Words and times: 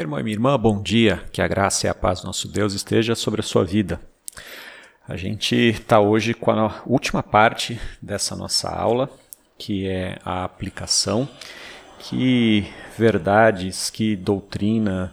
Meu 0.00 0.04
irmão 0.04 0.18
e 0.18 0.22
minha 0.22 0.34
irmã, 0.34 0.58
bom 0.58 0.80
dia. 0.80 1.22
Que 1.30 1.42
a 1.42 1.46
graça 1.46 1.86
e 1.86 1.90
a 1.90 1.94
paz 1.94 2.22
do 2.22 2.26
nosso 2.26 2.48
Deus 2.48 2.72
esteja 2.72 3.14
sobre 3.14 3.40
a 3.40 3.44
sua 3.44 3.66
vida. 3.66 4.00
A 5.06 5.14
gente 5.14 5.54
está 5.54 6.00
hoje 6.00 6.32
com 6.32 6.50
a 6.52 6.82
última 6.86 7.22
parte 7.22 7.78
dessa 8.00 8.34
nossa 8.34 8.70
aula, 8.70 9.10
que 9.58 9.86
é 9.86 10.18
a 10.24 10.42
aplicação. 10.42 11.28
Que 11.98 12.64
verdades, 12.96 13.90
que 13.90 14.16
doutrina, 14.16 15.12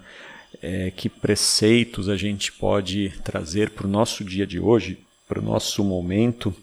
é, 0.61 0.89
que 0.91 1.09
preceitos 1.09 2.07
a 2.07 2.15
gente 2.15 2.53
pode 2.53 3.09
trazer 3.25 3.71
para 3.71 3.87
o 3.87 3.89
nosso 3.89 4.23
dia 4.23 4.47
de 4.47 4.57
hoje, 4.57 5.05
para 5.27 5.41
o 5.41 5.43
nosso 5.43 5.83
momento 5.83 6.55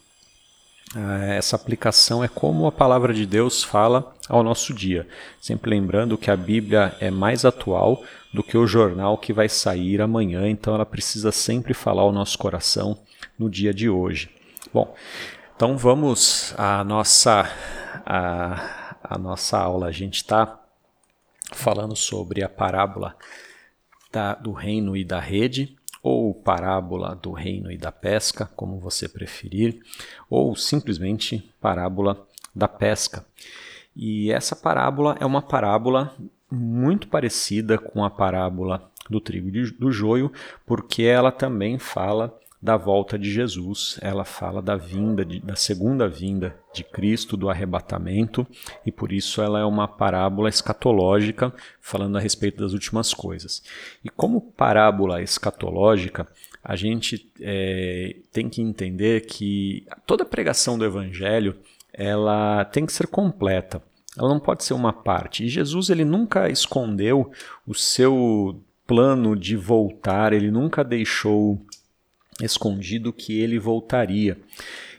essa 1.36 1.56
aplicação 1.56 2.22
é 2.22 2.28
como 2.28 2.66
a 2.66 2.72
palavra 2.72 3.12
de 3.12 3.26
Deus 3.26 3.64
fala 3.64 4.14
ao 4.28 4.42
nosso 4.42 4.72
dia. 4.72 5.08
Sempre 5.40 5.70
lembrando 5.70 6.16
que 6.16 6.30
a 6.30 6.36
Bíblia 6.36 6.94
é 7.00 7.10
mais 7.10 7.44
atual 7.44 8.02
do 8.32 8.42
que 8.42 8.56
o 8.56 8.66
jornal 8.66 9.18
que 9.18 9.32
vai 9.32 9.48
sair 9.48 10.00
amanhã, 10.00 10.48
então 10.48 10.74
ela 10.74 10.86
precisa 10.86 11.32
sempre 11.32 11.74
falar 11.74 12.02
ao 12.02 12.12
nosso 12.12 12.38
coração 12.38 12.98
no 13.38 13.50
dia 13.50 13.74
de 13.74 13.88
hoje. 13.88 14.30
Bom, 14.72 14.94
então 15.56 15.76
vamos 15.76 16.54
à 16.56 16.82
nossa, 16.84 17.48
à, 18.06 18.96
à 19.02 19.18
nossa 19.18 19.58
aula. 19.58 19.86
A 19.86 19.92
gente 19.92 20.16
está 20.16 20.60
falando 21.52 21.96
sobre 21.96 22.42
a 22.42 22.48
parábola 22.48 23.16
da, 24.12 24.34
do 24.34 24.52
reino 24.52 24.96
e 24.96 25.04
da 25.04 25.18
rede 25.18 25.76
ou 26.04 26.34
parábola 26.34 27.14
do 27.14 27.32
reino 27.32 27.72
e 27.72 27.78
da 27.78 27.90
pesca, 27.90 28.44
como 28.54 28.78
você 28.78 29.08
preferir, 29.08 29.80
ou 30.28 30.54
simplesmente 30.54 31.50
parábola 31.58 32.26
da 32.54 32.68
pesca. 32.68 33.24
E 33.96 34.30
essa 34.30 34.54
parábola 34.54 35.16
é 35.18 35.24
uma 35.24 35.40
parábola 35.40 36.14
muito 36.50 37.08
parecida 37.08 37.78
com 37.78 38.04
a 38.04 38.10
parábola 38.10 38.90
do 39.08 39.18
trigo 39.18 39.48
e 39.48 39.70
do 39.70 39.90
joio, 39.90 40.30
porque 40.66 41.04
ela 41.04 41.32
também 41.32 41.78
fala 41.78 42.38
da 42.64 42.78
volta 42.78 43.18
de 43.18 43.30
Jesus, 43.30 43.98
ela 44.00 44.24
fala 44.24 44.62
da 44.62 44.74
vinda, 44.74 45.22
de, 45.22 45.38
da 45.38 45.54
segunda 45.54 46.08
vinda 46.08 46.56
de 46.72 46.82
Cristo, 46.82 47.36
do 47.36 47.50
arrebatamento, 47.50 48.46
e 48.86 48.90
por 48.90 49.12
isso 49.12 49.42
ela 49.42 49.60
é 49.60 49.64
uma 49.66 49.86
parábola 49.86 50.48
escatológica, 50.48 51.52
falando 51.78 52.16
a 52.16 52.20
respeito 52.20 52.62
das 52.62 52.72
últimas 52.72 53.12
coisas. 53.12 53.62
E 54.02 54.08
como 54.08 54.40
parábola 54.40 55.20
escatológica, 55.20 56.26
a 56.64 56.74
gente 56.74 57.30
é, 57.38 58.16
tem 58.32 58.48
que 58.48 58.62
entender 58.62 59.26
que 59.26 59.86
toda 60.06 60.24
pregação 60.24 60.78
do 60.78 60.86
Evangelho 60.86 61.56
ela 61.92 62.64
tem 62.64 62.86
que 62.86 62.94
ser 62.94 63.08
completa. 63.08 63.82
Ela 64.16 64.30
não 64.30 64.40
pode 64.40 64.64
ser 64.64 64.72
uma 64.72 64.92
parte. 64.92 65.44
E 65.44 65.48
Jesus 65.48 65.90
ele 65.90 66.04
nunca 66.04 66.48
escondeu 66.48 67.30
o 67.66 67.74
seu 67.74 68.58
plano 68.86 69.36
de 69.36 69.54
voltar, 69.54 70.32
ele 70.32 70.50
nunca 70.50 70.82
deixou 70.82 71.60
escondido 72.40 73.12
que 73.12 73.38
ele 73.38 73.58
voltaria. 73.58 74.38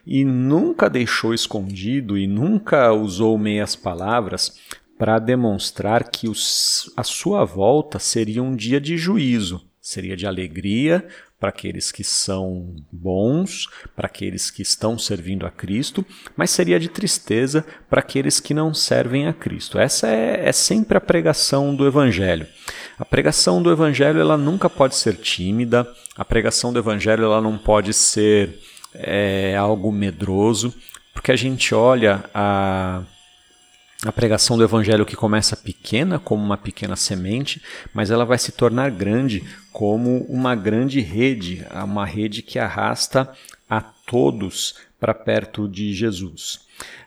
E 0.05 0.23
nunca 0.23 0.89
deixou 0.89 1.33
escondido 1.33 2.17
e 2.17 2.27
nunca 2.27 2.93
usou 2.93 3.37
meias 3.37 3.75
palavras 3.75 4.59
para 4.97 5.19
demonstrar 5.19 6.09
que 6.09 6.27
os, 6.27 6.91
a 6.95 7.03
sua 7.03 7.43
volta 7.43 7.99
seria 7.99 8.41
um 8.41 8.55
dia 8.55 8.79
de 8.79 8.97
juízo, 8.97 9.65
seria 9.81 10.15
de 10.15 10.25
alegria 10.25 11.05
para 11.39 11.49
aqueles 11.49 11.91
que 11.91 12.03
são 12.03 12.75
bons, 12.91 13.67
para 13.95 14.07
aqueles 14.07 14.49
que 14.49 14.61
estão 14.61 14.97
servindo 14.97 15.45
a 15.45 15.51
Cristo, 15.51 16.05
mas 16.35 16.49
seria 16.49 16.79
de 16.79 16.87
tristeza 16.87 17.65
para 17.89 17.99
aqueles 17.99 18.39
que 18.39 18.53
não 18.53 18.73
servem 18.73 19.27
a 19.27 19.33
Cristo. 19.33 19.77
Essa 19.77 20.07
é, 20.07 20.47
é 20.47 20.51
sempre 20.51 20.97
a 20.97 21.01
pregação 21.01 21.75
do 21.75 21.85
Evangelho. 21.85 22.47
A 22.97 23.03
pregação 23.03 23.61
do 23.61 23.71
Evangelho 23.71 24.19
ela 24.19 24.37
nunca 24.37 24.69
pode 24.69 24.95
ser 24.95 25.17
tímida, 25.17 25.87
a 26.15 26.23
pregação 26.23 26.71
do 26.71 26.79
Evangelho 26.79 27.25
ela 27.25 27.41
não 27.41 27.57
pode 27.57 27.93
ser 27.93 28.57
é, 28.93 29.55
algo 29.57 29.91
medroso, 29.91 30.73
porque 31.13 31.31
a 31.31 31.35
gente 31.35 31.75
olha 31.75 32.23
a, 32.33 33.03
a 34.05 34.11
pregação 34.13 34.57
do 34.57 34.63
Evangelho 34.63 35.05
que 35.05 35.15
começa 35.15 35.57
pequena, 35.57 36.19
como 36.19 36.41
uma 36.43 36.57
pequena 36.57 36.95
semente, 36.95 37.61
mas 37.93 38.11
ela 38.11 38.23
vai 38.23 38.37
se 38.37 38.53
tornar 38.53 38.91
grande 38.91 39.43
como 39.73 40.19
uma 40.29 40.55
grande 40.55 41.01
rede, 41.01 41.65
uma 41.83 42.05
rede 42.05 42.41
que 42.41 42.57
arrasta 42.57 43.29
a 43.69 43.81
todos 43.81 44.75
para 44.99 45.13
perto 45.13 45.67
de 45.67 45.93
Jesus. 45.93 46.61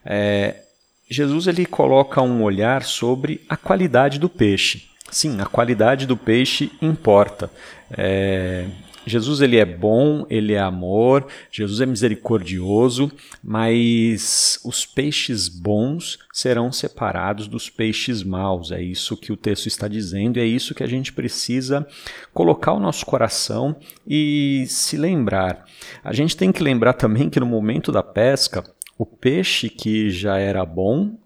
É, 0.04 0.62
Jesus 1.10 1.46
ele 1.46 1.64
coloca 1.64 2.20
um 2.20 2.42
olhar 2.42 2.82
sobre 2.82 3.40
a 3.48 3.56
qualidade 3.56 4.18
do 4.18 4.28
peixe. 4.28 4.88
Sim, 5.10 5.40
a 5.40 5.46
qualidade 5.46 6.06
do 6.06 6.16
peixe 6.16 6.70
importa. 6.82 7.50
É, 7.90 8.66
Jesus 9.08 9.40
ele 9.40 9.56
é 9.56 9.64
bom, 9.64 10.26
ele 10.28 10.52
é 10.52 10.60
amor, 10.60 11.26
Jesus 11.50 11.80
é 11.80 11.86
misericordioso, 11.86 13.10
mas 13.42 14.60
os 14.64 14.84
peixes 14.84 15.48
bons 15.48 16.18
serão 16.32 16.70
separados 16.70 17.48
dos 17.48 17.70
peixes 17.70 18.22
maus. 18.22 18.70
É 18.70 18.82
isso 18.82 19.16
que 19.16 19.32
o 19.32 19.36
texto 19.36 19.66
está 19.66 19.88
dizendo, 19.88 20.36
e 20.36 20.40
é 20.40 20.44
isso 20.44 20.74
que 20.74 20.82
a 20.82 20.86
gente 20.86 21.12
precisa 21.12 21.86
colocar 22.34 22.72
o 22.72 22.80
nosso 22.80 23.06
coração 23.06 23.74
e 24.06 24.64
se 24.68 24.96
lembrar. 24.96 25.64
A 26.04 26.12
gente 26.12 26.36
tem 26.36 26.52
que 26.52 26.62
lembrar 26.62 26.92
também 26.92 27.30
que 27.30 27.40
no 27.40 27.46
momento 27.46 27.90
da 27.90 28.02
pesca, 28.02 28.62
o 28.98 29.06
peixe 29.06 29.70
que 29.70 30.10
já 30.10 30.38
era 30.38 30.64
bom 30.66 31.16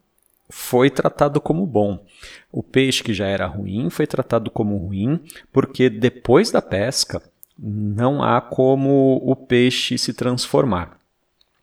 foi 0.53 0.91
tratado 0.91 1.41
como 1.41 1.67
bom. 1.67 2.05
O 2.53 2.63
peixe 2.63 3.03
que 3.03 3.15
já 3.15 3.27
era 3.27 3.47
ruim 3.47 3.89
foi 3.89 4.07
tratado 4.07 4.51
como 4.51 4.77
ruim, 4.77 5.19
porque 5.51 5.89
depois 5.89 6.51
da 6.51 6.61
pesca 6.61 7.23
não 7.59 8.23
há 8.23 8.39
como 8.39 9.19
o 9.25 9.35
peixe 9.35 9.97
se 9.97 10.13
transformar. 10.13 10.99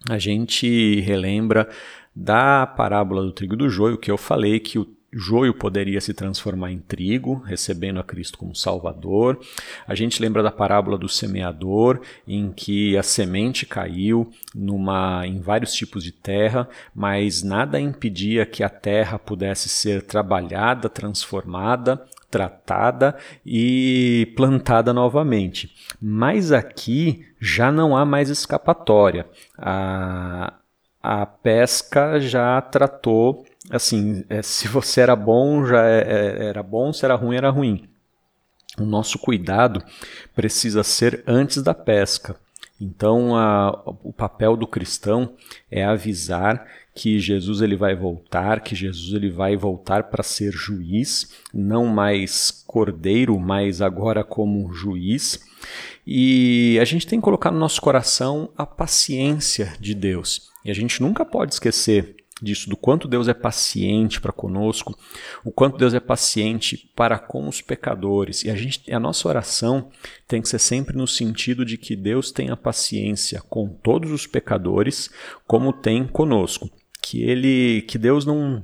A 0.09 0.17
gente 0.17 1.01
relembra 1.01 1.69
da 2.15 2.65
parábola 2.65 3.21
do 3.21 3.31
trigo 3.31 3.55
do 3.55 3.69
joio, 3.69 3.95
que 3.95 4.09
eu 4.09 4.17
falei 4.17 4.59
que 4.59 4.79
o 4.79 4.85
joio 5.11 5.53
poderia 5.53 5.99
se 5.99 6.13
transformar 6.13 6.71
em 6.71 6.79
trigo, 6.79 7.35
recebendo 7.45 7.99
a 7.99 8.03
Cristo 8.03 8.37
como 8.37 8.55
Salvador. 8.55 9.39
A 9.87 9.95
gente 9.95 10.21
lembra 10.21 10.43
da 10.43 10.51
parábola 10.51 10.97
do 10.97 11.09
semeador, 11.09 12.01
em 12.27 12.51
que 12.51 12.97
a 12.97 13.03
semente 13.03 13.65
caiu 13.65 14.31
numa, 14.53 15.25
em 15.25 15.39
vários 15.39 15.73
tipos 15.73 16.03
de 16.03 16.11
terra, 16.11 16.67
mas 16.93 17.43
nada 17.43 17.79
impedia 17.79 18.45
que 18.45 18.63
a 18.63 18.69
terra 18.69 19.17
pudesse 19.17 19.67
ser 19.67 20.03
trabalhada, 20.03 20.89
transformada, 20.89 22.05
tratada 22.29 23.17
e 23.45 24.31
plantada 24.35 24.93
novamente. 24.93 25.73
Mas 25.99 26.51
aqui 26.51 27.25
já 27.39 27.71
não 27.71 27.97
há 27.97 28.05
mais 28.05 28.29
escapatória. 28.29 29.25
A, 29.57 30.53
a 31.01 31.25
pesca 31.25 32.19
já 32.19 32.61
tratou 32.61 33.45
assim, 33.69 34.23
é, 34.29 34.41
se 34.41 34.67
você 34.67 35.01
era 35.01 35.15
bom, 35.15 35.65
já 35.65 35.85
é, 35.85 35.99
é, 35.99 36.45
era 36.45 36.63
bom, 36.63 36.93
se 36.93 37.03
era 37.05 37.15
ruim, 37.15 37.35
era 37.35 37.49
ruim. 37.49 37.89
O 38.77 38.85
nosso 38.85 39.19
cuidado 39.19 39.83
precisa 40.35 40.83
ser 40.83 41.23
antes 41.27 41.61
da 41.61 41.73
pesca. 41.73 42.35
Então, 42.79 43.35
a, 43.35 43.71
o 44.03 44.13
papel 44.13 44.55
do 44.55 44.65
cristão 44.65 45.33
é 45.69 45.83
avisar 45.83 46.65
que 46.95 47.19
Jesus 47.19 47.61
ele 47.61 47.75
vai 47.75 47.95
voltar, 47.95 48.61
que 48.61 48.75
Jesus 48.75 49.13
ele 49.13 49.29
vai 49.29 49.57
voltar 49.57 50.03
para 50.03 50.23
ser 50.23 50.51
juiz, 50.51 51.33
não 51.53 51.85
mais 51.85 52.63
cordeiro, 52.65 53.37
mas 53.37 53.81
agora 53.81 54.23
como 54.23 54.71
juiz. 54.73 55.39
E 56.07 56.77
a 56.81 56.85
gente 56.85 57.05
tem 57.05 57.19
que 57.19 57.23
colocar 57.23 57.51
no 57.51 57.59
nosso 57.59 57.81
coração 57.81 58.49
a 58.57 58.65
paciência 58.65 59.73
de 59.79 59.93
Deus. 59.93 60.49
E 60.63 60.71
a 60.71 60.73
gente 60.73 61.01
nunca 61.01 61.25
pode 61.25 61.53
esquecer 61.53 62.15
disso, 62.43 62.69
do 62.69 62.77
quanto 62.77 63.07
Deus 63.07 63.27
é 63.27 63.33
paciente 63.33 64.19
para 64.19 64.31
conosco, 64.31 64.97
o 65.43 65.51
quanto 65.51 65.77
Deus 65.77 65.93
é 65.93 65.99
paciente 65.99 66.91
para 66.95 67.17
com 67.19 67.47
os 67.47 67.61
pecadores. 67.61 68.43
E 68.43 68.49
a, 68.49 68.55
gente, 68.55 68.91
a 68.91 68.99
nossa 68.99 69.27
oração 69.27 69.89
tem 70.27 70.41
que 70.41 70.49
ser 70.49 70.59
sempre 70.59 70.95
no 70.95 71.07
sentido 71.07 71.65
de 71.65 71.77
que 71.77 71.95
Deus 71.95 72.31
tenha 72.31 72.55
paciência 72.55 73.41
com 73.41 73.67
todos 73.67 74.11
os 74.11 74.25
pecadores, 74.25 75.09
como 75.47 75.73
tem 75.73 76.07
conosco. 76.07 76.69
Que 77.01 77.23
ele, 77.23 77.81
que 77.83 77.97
Deus 77.97 78.25
não 78.25 78.63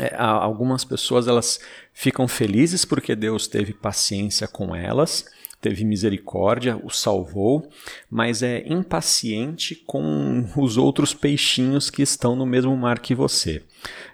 é, 0.00 0.14
algumas 0.16 0.84
pessoas 0.84 1.26
elas 1.26 1.60
ficam 1.92 2.28
felizes 2.28 2.84
porque 2.84 3.16
Deus 3.16 3.46
teve 3.46 3.72
paciência 3.72 4.46
com 4.46 4.74
elas, 4.74 5.24
teve 5.60 5.84
misericórdia, 5.84 6.80
o 6.82 6.90
salvou, 6.90 7.68
mas 8.10 8.42
é 8.42 8.64
impaciente 8.66 9.74
com 9.86 10.44
os 10.56 10.76
outros 10.76 11.12
peixinhos 11.12 11.90
que 11.90 12.02
estão 12.02 12.36
no 12.36 12.46
mesmo 12.46 12.76
mar 12.76 13.00
que 13.00 13.14
você. 13.14 13.62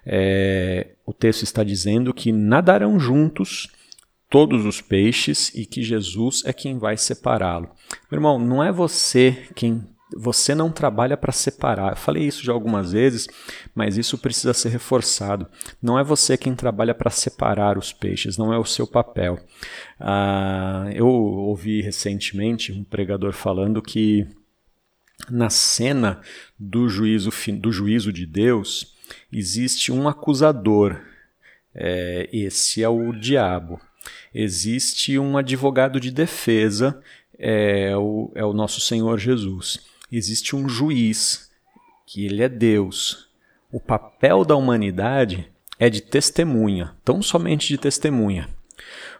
É, 0.06 0.88
o 1.04 1.12
texto 1.12 1.42
está 1.42 1.62
dizendo 1.62 2.14
que 2.14 2.32
nadarão 2.32 2.98
juntos 2.98 3.68
todos 4.30 4.64
os 4.64 4.80
peixes 4.80 5.52
e 5.54 5.66
que 5.66 5.82
Jesus 5.82 6.42
é 6.44 6.52
quem 6.52 6.78
vai 6.78 6.96
separá-lo. 6.96 7.70
Meu 8.10 8.18
irmão, 8.18 8.38
não 8.38 8.64
é 8.64 8.72
você 8.72 9.46
quem 9.54 9.86
Você 10.16 10.54
não 10.54 10.70
trabalha 10.70 11.16
para 11.16 11.32
separar. 11.32 11.92
Eu 11.92 11.96
falei 11.96 12.24
isso 12.24 12.44
já 12.44 12.52
algumas 12.52 12.92
vezes, 12.92 13.26
mas 13.74 13.96
isso 13.96 14.18
precisa 14.18 14.54
ser 14.54 14.68
reforçado. 14.68 15.46
Não 15.82 15.98
é 15.98 16.04
você 16.04 16.36
quem 16.36 16.54
trabalha 16.54 16.94
para 16.94 17.10
separar 17.10 17.78
os 17.78 17.92
peixes, 17.92 18.38
não 18.38 18.52
é 18.52 18.58
o 18.58 18.64
seu 18.64 18.86
papel. 18.86 19.38
Ah, 19.98 20.88
eu 20.94 21.06
ouvi 21.06 21.80
recentemente 21.80 22.72
um 22.72 22.84
pregador 22.84 23.32
falando 23.32 23.82
que 23.82 24.26
na 25.30 25.48
cena 25.48 26.20
do 26.58 26.88
juízo, 26.88 27.30
do 27.60 27.72
juízo 27.72 28.12
de 28.12 28.26
Deus 28.26 28.94
existe 29.32 29.92
um 29.92 30.08
acusador. 30.08 31.00
É, 31.74 32.28
esse 32.32 32.82
é 32.82 32.88
o 32.88 33.12
diabo. 33.12 33.80
Existe 34.32 35.18
um 35.18 35.36
advogado 35.36 35.98
de 35.98 36.10
defesa, 36.10 37.00
é 37.38 37.96
o, 37.96 38.30
é 38.34 38.44
o 38.44 38.52
nosso 38.52 38.80
Senhor 38.80 39.18
Jesus. 39.18 39.80
Existe 40.10 40.54
um 40.54 40.68
juiz, 40.68 41.50
que 42.06 42.24
ele 42.24 42.42
é 42.42 42.48
Deus. 42.48 43.28
O 43.72 43.80
papel 43.80 44.44
da 44.44 44.54
humanidade 44.54 45.50
é 45.78 45.90
de 45.90 46.00
testemunha, 46.00 46.94
tão 47.04 47.20
somente 47.22 47.68
de 47.68 47.78
testemunha. 47.78 48.48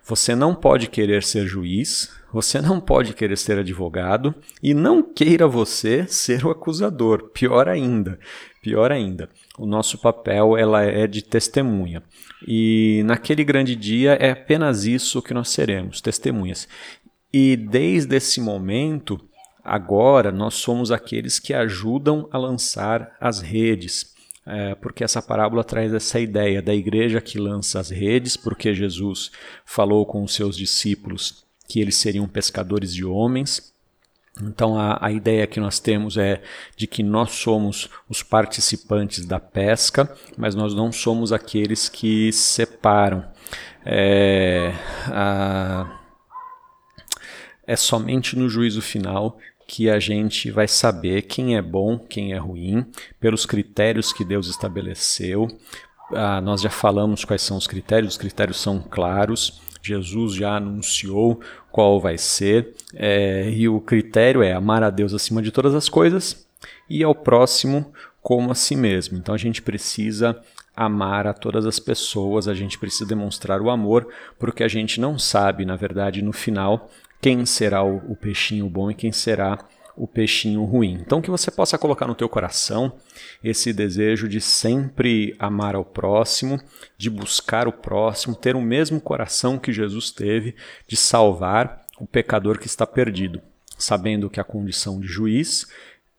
Você 0.05 0.35
não 0.35 0.55
pode 0.55 0.89
querer 0.89 1.23
ser 1.23 1.47
juiz, 1.47 2.13
você 2.33 2.61
não 2.61 2.81
pode 2.81 3.15
querer 3.15 3.39
ser 3.39 3.59
advogado 3.59 4.35
e 4.63 4.75
não 4.75 5.03
queira 5.03 5.49
você 5.49 6.07
ser 6.07 6.45
o 6.45 6.51
acusador. 6.51 7.31
Pior 7.31 7.69
ainda, 7.69 8.19
pior 8.61 8.93
ainda. 8.93 9.31
O 9.59 9.67
nosso 9.67 9.97
papel 9.99 10.57
ela 10.57 10.83
é 10.83 11.07
de 11.07 11.23
testemunha. 11.23 12.03
E 12.47 13.03
naquele 13.07 13.45
grande 13.45 13.75
dia 13.75 14.13
é 14.15 14.31
apenas 14.31 14.85
isso 14.85 15.23
que 15.23 15.33
nós 15.33 15.49
seremos, 15.49 16.01
testemunhas. 16.01 16.69
E 17.33 17.57
desde 17.57 18.17
esse 18.17 18.41
momento, 18.41 19.19
agora 19.65 20.31
nós 20.31 20.55
somos 20.55 20.93
aqueles 20.93 21.39
que 21.39 21.55
ajudam 21.55 22.29
a 22.31 22.39
lançar 22.39 23.17
as 23.21 23.41
redes 23.41 24.15
é, 24.47 24.75
porque 24.75 25.03
essa 25.03 25.23
parábola 25.23 25.65
traz 25.65 25.95
essa 25.95 26.21
ideia 26.21 26.61
da 26.61 26.75
igreja 26.75 27.21
que 27.21 27.39
lança 27.39 27.81
as 27.81 27.89
redes, 27.89 28.37
porque 28.37 28.75
Jesus 28.75 29.31
falou 29.65 30.05
com 30.05 30.23
os 30.23 30.35
seus 30.35 30.57
discípulos 30.57 31.45
que 31.67 31.81
eles 31.81 31.97
seriam 31.97 32.29
pescadores 32.29 32.95
de 32.95 33.05
homens. 33.05 33.73
Então 34.43 34.79
a, 34.79 34.99
a 35.01 35.11
ideia 35.11 35.47
que 35.47 35.61
nós 35.61 35.79
temos 35.79 36.19
é 36.19 36.43
de 36.77 36.87
que 36.87 37.03
nós 37.03 37.31
somos 37.33 37.89
os 38.09 38.23
participantes 38.23 39.25
da 39.25 39.41
pesca, 39.41 40.15
mas 40.37 40.55
nós 40.55 40.75
não 40.75 40.93
somos 40.93 41.33
aqueles 41.33 41.89
que 41.89 42.31
separam. 42.33 43.25
É, 43.87 44.73
a, 45.07 46.01
é 47.67 47.77
somente 47.77 48.37
no 48.37 48.47
juízo 48.49 48.83
final 48.83 49.39
que 49.67 49.89
a 49.89 49.99
gente 49.99 50.51
vai 50.51 50.69
saber 50.69 51.23
quem 51.23 51.57
é 51.57 51.63
bom, 51.63 51.99
quem 51.99 52.33
é 52.33 52.39
ruim, 52.39 52.87
pelos 53.19 53.47
critérios 53.47 54.13
que 54.13 54.25
Deus 54.25 54.49
estabeleceu. 54.49 55.49
Ah, 56.13 56.41
nós 56.41 56.61
já 56.61 56.71
falamos 56.71 57.25
quais 57.25 57.43
são 57.43 57.57
os 57.57 57.67
critérios, 57.67 58.15
os 58.15 58.19
critérios 58.19 58.61
são 58.61 58.81
claros. 58.81 59.61
Jesus 59.83 60.35
já 60.35 60.57
anunciou 60.57 61.41
qual 61.71 62.01
vai 62.01 62.17
ser, 62.17 62.75
é, 62.95 63.51
e 63.51 63.69
o 63.69 63.81
critério 63.81 64.43
é 64.43 64.53
amar 64.53 64.83
a 64.83 64.91
Deus 64.91 65.13
acima 65.13 65.43
de 65.43 65.51
todas 65.51 65.75
as 65.75 65.89
coisas 65.89 66.47
e 66.89 67.03
ao 67.03 67.15
próximo 67.15 67.93
como 68.23 68.51
a 68.51 68.55
si 68.55 68.75
mesmo. 68.75 69.19
Então 69.19 69.35
a 69.35 69.39
gente 69.39 69.61
precisa 69.61 70.41
amar 70.77 71.27
a 71.27 71.33
todas 71.33 71.67
as 71.67 71.79
pessoas, 71.79 72.49
a 72.49 72.55
gente 72.55 72.79
precisa 72.79 73.07
demonstrar 73.07 73.61
o 73.61 73.71
amor, 73.71 74.09
porque 74.39 74.65
a 74.65 74.69
gente 74.69 75.01
não 75.01 75.19
sabe, 75.19 75.65
na 75.65 75.77
verdade, 75.77 76.23
no 76.23 76.33
final, 76.33 76.91
quem 77.21 77.47
será 77.47 77.85
o, 77.85 77.97
o 78.11 78.17
peixinho 78.17 78.69
bom 78.69 78.91
e 78.91 78.95
quem 78.95 79.13
será 79.13 79.59
o 79.97 80.07
peixinho 80.07 80.65
ruim. 80.65 80.99
Então 81.01 81.23
que 81.23 81.31
você 81.31 81.51
possa 81.51 81.79
colocar 81.79 82.07
no 82.07 82.15
teu 82.15 82.29
coração 82.29 82.97
esse 83.43 83.73
desejo 83.73 84.29
de 84.29 84.41
sempre 84.41 85.35
amar 85.39 85.75
ao 85.75 85.85
próximo, 85.85 86.61
de 86.99 87.09
buscar 87.09 87.69
o 87.69 87.73
próximo, 87.73 88.35
ter 88.35 88.57
o 88.57 88.61
mesmo 88.61 89.01
coração 89.01 89.59
que 89.59 89.73
Jesus 89.73 90.11
teve 90.11 90.57
de 90.87 90.97
salvar 90.97 91.85
o 91.99 92.07
pecador 92.07 92.59
que 92.59 92.67
está 92.67 92.87
perdido, 92.87 93.41
sabendo 93.79 94.29
que 94.29 94.41
a 94.41 94.45
condição 94.45 94.99
de 94.99 95.07
juiz 95.07 95.67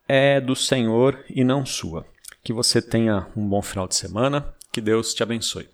é 0.07 0.39
do 0.39 0.55
Senhor 0.55 1.23
e 1.29 1.43
não 1.43 1.65
sua. 1.65 2.05
Que 2.45 2.53
você 2.53 2.79
tenha 2.79 3.25
um 3.35 3.49
bom 3.49 3.59
final 3.59 3.87
de 3.87 3.95
semana, 3.95 4.53
que 4.71 4.79
Deus 4.79 5.15
te 5.15 5.23
abençoe. 5.23 5.67